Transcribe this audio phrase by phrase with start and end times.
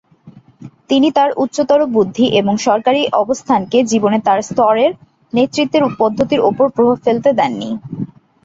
[0.89, 4.91] তিনি তাঁর উচ্চতর বুদ্ধি এবং সরকারী অবস্থানকে জীবনে তাঁর স্তরের
[5.33, 7.69] নেতৃত্বের পদ্ধতির উপর প্রভাব ফেলতে দেননি।